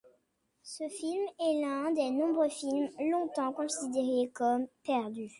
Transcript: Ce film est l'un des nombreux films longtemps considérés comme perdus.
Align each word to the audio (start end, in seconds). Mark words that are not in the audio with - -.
Ce 0.63 0.89
film 0.89 1.23
est 1.37 1.61
l'un 1.61 1.91
des 1.91 2.09
nombreux 2.09 2.49
films 2.49 2.89
longtemps 3.11 3.53
considérés 3.53 4.31
comme 4.33 4.65
perdus. 4.83 5.29